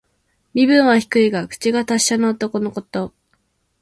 [0.55, 3.13] 身分は低いが、口が達者な男のこと。